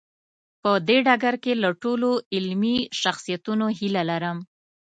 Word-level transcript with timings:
په 0.61 0.71
دې 0.87 0.97
ډګر 1.05 1.35
کې 1.43 1.53
له 1.63 1.69
ټولو 1.81 2.09
علمي 2.35 2.77
شخصیتونو 3.01 3.65
هیله 3.79 4.03
لرم. 4.09 4.37